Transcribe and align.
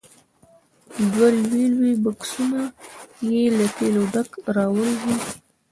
دوه 1.11 1.29
لوی 1.41 1.65
لوی 1.77 1.93
بکسونه 2.03 2.61
یې 3.31 3.43
له 3.57 3.65
تېلو 3.77 4.01
ډک 4.13 4.29
راوړي 4.55 4.95
وو. 5.01 5.15